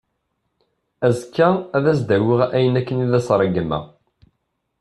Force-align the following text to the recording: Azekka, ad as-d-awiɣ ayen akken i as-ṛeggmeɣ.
Azekka, 1.05 1.49
ad 1.77 1.85
as-d-awiɣ 1.91 2.39
ayen 2.57 2.79
akken 2.79 3.03
i 3.05 3.07
as-ṛeggmeɣ. 3.19 3.83